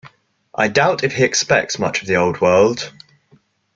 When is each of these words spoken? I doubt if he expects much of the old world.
I 0.55 0.67
doubt 0.67 1.03
if 1.03 1.13
he 1.13 1.23
expects 1.23 1.77
much 1.77 2.01
of 2.01 2.07
the 2.07 2.15
old 2.15 2.41
world. 2.41 2.91